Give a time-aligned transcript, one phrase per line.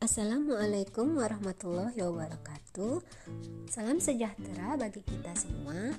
[0.00, 3.04] Assalamualaikum warahmatullahi wabarakatuh.
[3.68, 5.92] Salam sejahtera bagi kita semua.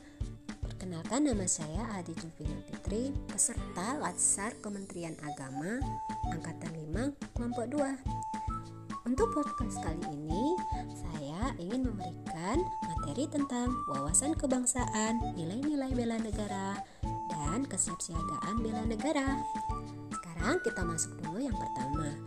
[0.65, 5.77] Perkenalkan nama saya Adi Juvina Fitri, peserta Latsar Kementerian Agama
[6.33, 9.05] angkatan 5 kelompok 2.
[9.05, 10.57] Untuk podcast kali ini,
[10.97, 16.81] saya ingin memberikan materi tentang wawasan kebangsaan, nilai-nilai bela negara,
[17.29, 19.45] dan kesiapsiagaan bela negara.
[20.09, 22.17] Sekarang kita masuk dulu yang pertama,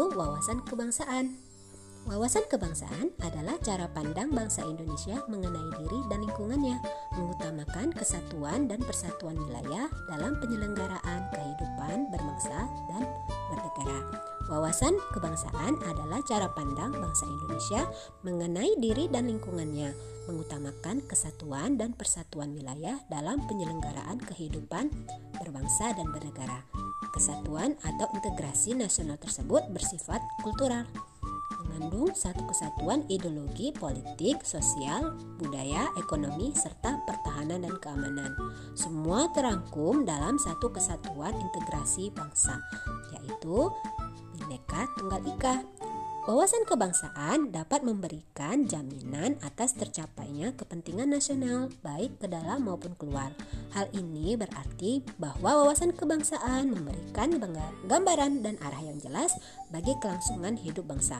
[0.00, 1.36] yaitu wawasan kebangsaan.
[2.08, 6.80] Wawasan kebangsaan adalah cara pandang bangsa Indonesia mengenai diri dan lingkungannya,
[7.20, 13.04] mengutamakan kesatuan dan persatuan wilayah dalam penyelenggaraan kehidupan berbangsa dan
[13.52, 14.00] bernegara.
[14.48, 17.84] Wawasan kebangsaan adalah cara pandang bangsa Indonesia
[18.24, 19.92] mengenai diri dan lingkungannya,
[20.24, 24.88] mengutamakan kesatuan dan persatuan wilayah dalam penyelenggaraan kehidupan
[25.36, 26.64] berbangsa dan bernegara.
[27.10, 30.86] Kesatuan atau integrasi nasional tersebut bersifat kultural,
[31.66, 38.32] mengandung satu kesatuan ideologi, politik, sosial, budaya, ekonomi, serta pertahanan dan keamanan.
[38.78, 42.62] Semua terangkum dalam satu kesatuan integrasi bangsa,
[43.16, 43.68] yaitu
[44.36, 45.54] Bhinneka Tunggal Ika
[46.30, 53.34] Wawasan kebangsaan dapat memberikan jaminan atas tercapainya kepentingan nasional, baik ke dalam maupun keluar.
[53.74, 57.34] Hal ini berarti bahwa wawasan kebangsaan memberikan
[57.82, 59.34] gambaran dan arah yang jelas
[59.74, 61.18] bagi kelangsungan hidup bangsa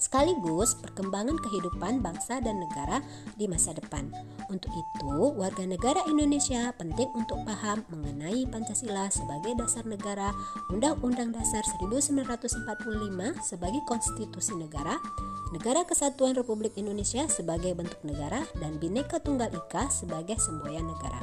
[0.00, 3.04] sekaligus perkembangan kehidupan bangsa dan negara
[3.36, 4.08] di masa depan.
[4.48, 10.32] Untuk itu, warga negara Indonesia penting untuk paham mengenai Pancasila sebagai dasar negara,
[10.72, 12.66] Undang-Undang Dasar 1945
[13.44, 14.96] sebagai konstitusi negara,
[15.52, 21.20] Negara Kesatuan Republik Indonesia sebagai bentuk negara, dan Bhinneka Tunggal Ika sebagai semboyan negara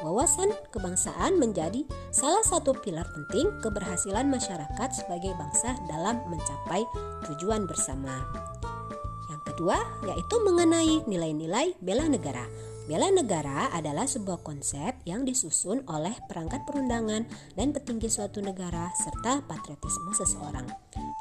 [0.00, 6.82] wawasan kebangsaan menjadi salah satu pilar penting keberhasilan masyarakat sebagai bangsa dalam mencapai
[7.30, 8.22] tujuan bersama.
[9.30, 12.46] Yang kedua yaitu mengenai nilai-nilai bela negara.
[12.86, 17.26] Bela negara adalah sebuah konsep yang disusun oleh perangkat perundangan
[17.58, 20.70] dan petinggi suatu negara serta patriotisme seseorang,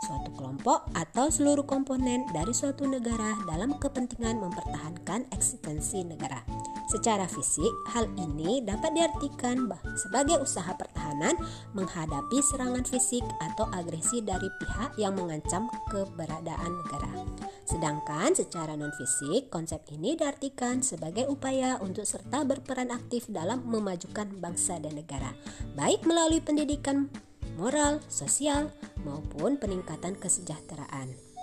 [0.06, 6.46] suatu kelompok atau seluruh komponen dari suatu negara dalam kepentingan mempertahankan eksistensi negara.
[6.86, 9.66] Secara fisik, hal ini dapat diartikan
[9.98, 11.34] sebagai usaha pertahanan
[11.74, 17.26] menghadapi serangan fisik atau agresi dari pihak yang mengancam keberadaan negara.
[17.66, 24.78] Sedangkan secara non-fisik, konsep ini diartikan sebagai upaya untuk serta berperan aktif dalam memajukan bangsa
[24.78, 25.34] dan negara,
[25.74, 27.10] baik melalui pendidikan
[27.58, 28.70] moral, sosial,
[29.02, 31.35] maupun peningkatan kesejahteraan.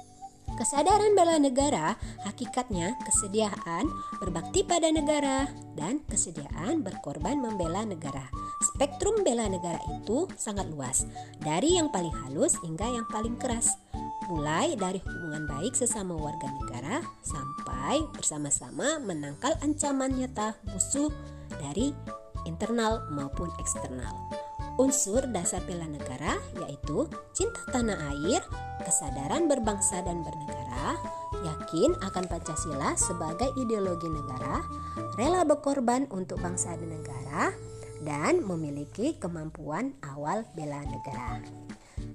[0.52, 1.96] Kesadaran bela negara
[2.28, 3.88] hakikatnya kesediaan
[4.20, 8.28] berbakti pada negara dan kesediaan berkorban membela negara.
[8.60, 11.08] Spektrum bela negara itu sangat luas,
[11.40, 13.72] dari yang paling halus hingga yang paling keras.
[14.28, 21.10] Mulai dari hubungan baik sesama warga negara sampai bersama-sama menangkal ancaman nyata musuh
[21.58, 21.96] dari
[22.44, 24.41] internal maupun eksternal.
[24.80, 27.04] Unsur dasar bela negara yaitu
[27.36, 28.40] cinta tanah air,
[28.80, 30.96] kesadaran berbangsa dan bernegara,
[31.44, 34.64] yakin akan Pancasila sebagai ideologi negara,
[35.20, 37.52] rela berkorban untuk bangsa dan negara,
[38.02, 41.44] dan memiliki kemampuan awal bela negara.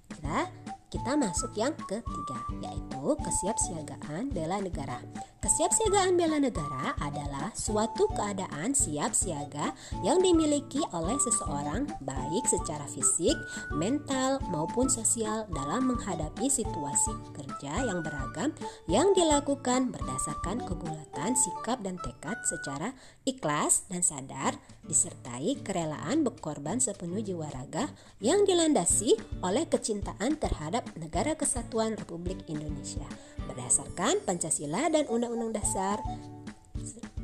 [0.10, 0.50] Kita
[0.88, 5.04] kita masuk yang ketiga, yaitu kesiapsiagaan bela negara.
[5.48, 9.72] Kesiapsiagaan bela negara adalah suatu keadaan siap siaga
[10.04, 13.32] yang dimiliki oleh seseorang baik secara fisik,
[13.72, 18.52] mental, maupun sosial dalam menghadapi situasi kerja yang beragam
[18.92, 22.92] yang dilakukan berdasarkan kebulatan sikap dan tekad secara
[23.24, 24.52] ikhlas dan sadar
[24.84, 27.88] disertai kerelaan berkorban sepenuh jiwa raga
[28.20, 33.08] yang dilandasi oleh kecintaan terhadap negara kesatuan Republik Indonesia
[33.48, 35.98] berdasarkan Pancasila dan Undang-Undang Dasar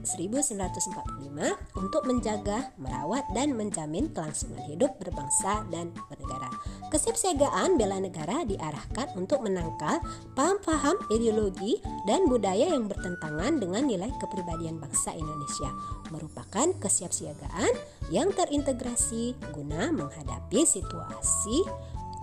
[0.03, 6.51] 1945 untuk menjaga, merawat, dan menjamin kelangsungan hidup berbangsa dan bernegara.
[6.91, 10.03] Kesiapsiagaan bela negara diarahkan untuk menangkal
[10.37, 15.71] paham-paham ideologi dan budaya yang bertentangan dengan nilai kepribadian bangsa Indonesia,
[16.13, 17.71] merupakan kesiapsiagaan
[18.13, 21.65] yang terintegrasi guna menghadapi situasi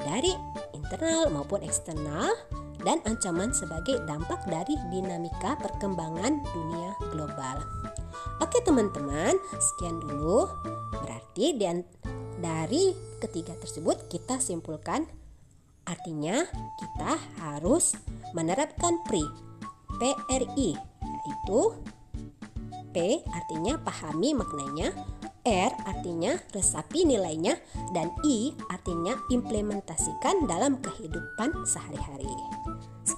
[0.07, 0.33] dari
[0.73, 2.31] internal maupun eksternal
[2.85, 7.61] dan ancaman sebagai dampak dari dinamika perkembangan dunia global.
[8.41, 10.49] Oke teman-teman, sekian dulu.
[11.01, 11.57] Berarti
[12.41, 15.05] dari ketiga tersebut kita simpulkan
[15.85, 16.45] artinya
[16.81, 17.13] kita
[17.45, 17.97] harus
[18.33, 19.25] menerapkan PRI
[20.01, 21.61] PRI yaitu
[22.91, 24.97] P artinya pahami maknanya
[25.45, 27.57] R artinya resapi nilainya
[27.97, 32.29] dan I artinya implementasikan dalam kehidupan sehari-hari.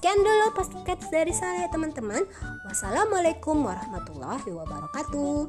[0.02, 2.26] Sekian dulu podcast dari saya teman-teman.
[2.66, 5.46] Wassalamualaikum warahmatullahi wabarakatuh.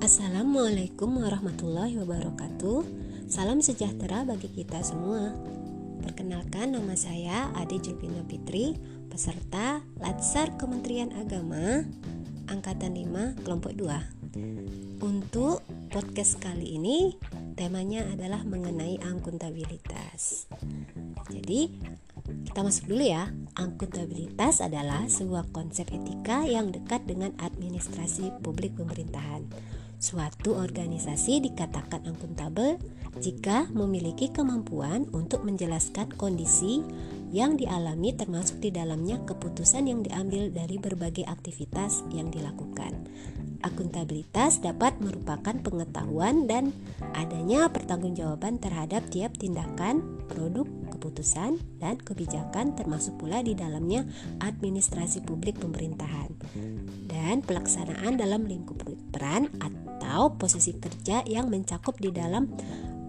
[0.00, 2.80] Assalamualaikum warahmatullahi wabarakatuh.
[3.28, 5.36] Salam sejahtera bagi kita semua.
[6.00, 8.80] Perkenalkan nama saya Ade Julpina Fitri,
[9.12, 11.84] peserta Latsar Kementerian Agama
[12.48, 14.21] Angkatan 5 Kelompok 2.
[14.32, 15.60] Untuk
[15.92, 17.20] podcast kali ini
[17.52, 20.48] temanya adalah mengenai akuntabilitas.
[21.28, 21.68] Jadi,
[22.48, 23.28] kita masuk dulu ya.
[23.60, 29.44] Akuntabilitas adalah sebuah konsep etika yang dekat dengan administrasi publik pemerintahan.
[30.00, 32.80] Suatu organisasi dikatakan akuntabel
[33.20, 36.80] jika memiliki kemampuan untuk menjelaskan kondisi
[37.36, 42.96] yang dialami termasuk di dalamnya keputusan yang diambil dari berbagai aktivitas yang dilakukan.
[43.62, 46.74] Akuntabilitas dapat merupakan pengetahuan dan
[47.14, 54.02] adanya pertanggungjawaban terhadap tiap tindakan, produk, keputusan, dan kebijakan termasuk pula di dalamnya
[54.42, 56.34] administrasi publik pemerintahan
[57.06, 58.82] dan pelaksanaan dalam lingkup
[59.14, 62.50] peran atau posisi kerja yang mencakup di dalam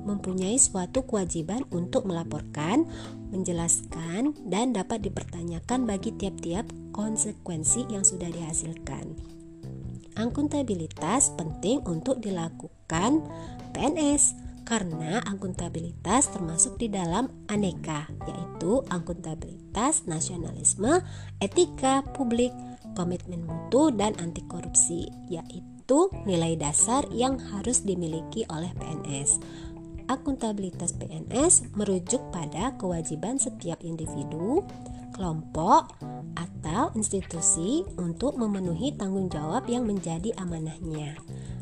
[0.03, 2.85] mempunyai suatu kewajiban untuk melaporkan,
[3.31, 9.15] menjelaskan, dan dapat dipertanyakan bagi tiap-tiap konsekuensi yang sudah dihasilkan.
[10.13, 13.25] Akuntabilitas penting untuk dilakukan
[13.73, 21.03] PNS karena akuntabilitas termasuk di dalam aneka yaitu akuntabilitas nasionalisme,
[21.43, 22.53] etika publik,
[22.95, 29.43] komitmen mutu dan anti korupsi yaitu itu nilai dasar yang harus dimiliki oleh PNS.
[30.07, 34.63] Akuntabilitas PNS merujuk pada kewajiban setiap individu,
[35.13, 35.93] kelompok,
[36.35, 41.15] atau institusi untuk memenuhi tanggung jawab yang menjadi amanahnya.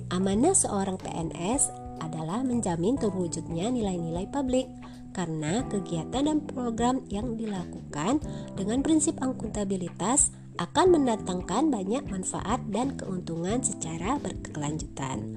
[0.09, 1.69] Amanah seorang PNS
[2.01, 4.67] adalah menjamin terwujudnya nilai-nilai publik
[5.11, 8.23] karena kegiatan dan program yang dilakukan
[8.55, 15.35] dengan prinsip akuntabilitas akan mendatangkan banyak manfaat dan keuntungan secara berkelanjutan.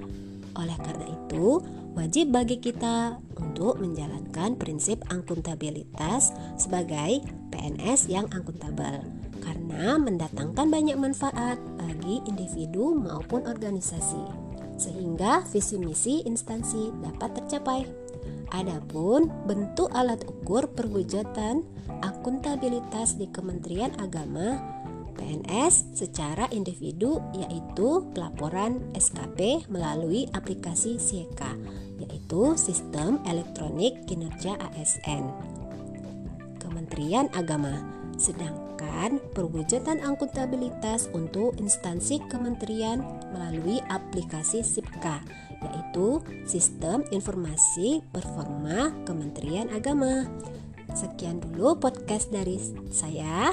[0.55, 1.59] Oleh karena itu,
[1.95, 7.23] wajib bagi kita untuk menjalankan prinsip akuntabilitas sebagai
[7.55, 9.01] PNS yang akuntabel
[9.39, 14.45] karena mendatangkan banyak manfaat bagi individu maupun organisasi
[14.75, 17.87] sehingga visi misi instansi dapat tercapai.
[18.51, 21.63] Adapun bentuk alat ukur perwujudan
[22.03, 24.59] akuntabilitas di Kementerian Agama
[25.15, 31.55] PNS secara individu yaitu pelaporan SKP melalui aplikasi Sieka
[32.07, 35.33] yaitu Sistem Elektronik Kinerja ASN
[36.61, 37.81] Kementerian Agama
[38.15, 43.03] sedangkan perwujudan akuntabilitas untuk instansi kementerian
[43.35, 45.19] melalui aplikasi SIPKA
[45.65, 50.29] yaitu Sistem Informasi Performa Kementerian Agama
[50.95, 52.55] Sekian dulu podcast dari
[52.87, 53.51] saya.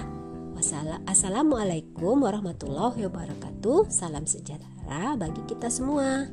[1.10, 3.90] Assalamualaikum warahmatullahi wabarakatuh.
[3.90, 6.31] Salam sejahtera bagi kita semua.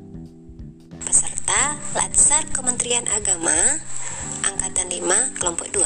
[1.49, 3.57] Peserta Latsar Kementerian Agama
[4.45, 5.81] Angkatan 5 Kelompok 2.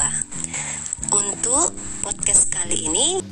[1.16, 1.72] Untuk
[2.04, 3.24] podcast kali ini